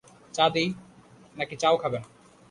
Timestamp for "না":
1.99-2.07